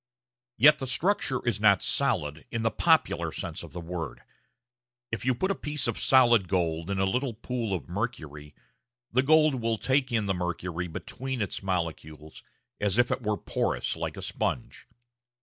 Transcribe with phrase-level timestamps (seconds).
[0.57, 4.23] Yet the structure is not "solid" in the popular sense of the word.
[5.11, 8.55] If you put a piece of solid gold in a little pool of mercury,
[9.11, 12.41] the gold will take in the mercury between its molecules,
[12.79, 14.87] as if it were porous like a sponge.